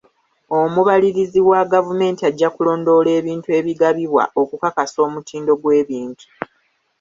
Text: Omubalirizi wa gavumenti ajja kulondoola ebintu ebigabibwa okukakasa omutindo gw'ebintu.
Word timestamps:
Omubalirizi 0.59 1.39
wa 1.49 1.61
gavumenti 1.73 2.21
ajja 2.29 2.49
kulondoola 2.55 3.09
ebintu 3.19 3.47
ebigabibwa 3.59 4.23
okukakasa 4.41 4.97
omutindo 5.07 5.51
gw'ebintu. 5.61 6.25